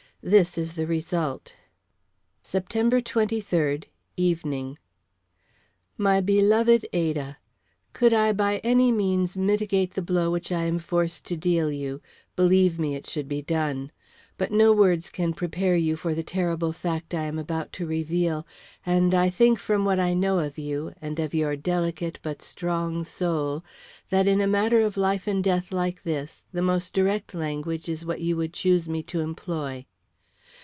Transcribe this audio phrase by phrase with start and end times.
[0.23, 1.53] This is the result:
[2.43, 3.85] September 23d.
[4.17, 4.77] Evening.
[5.97, 7.39] My Beloved Ada:
[7.93, 12.01] Could I by any means mitigate the blow which I am forced to deal you,
[12.35, 13.91] believe me it should be done.
[14.37, 18.45] But no words can prepare you for the terrible fact I am about to reveal,
[18.85, 23.03] and I think from what I know of you, and of your delicate but strong
[23.03, 23.63] soul,
[24.11, 28.05] that in a matter of life and death like this the most direct language is
[28.05, 29.83] what you would choose me to employ.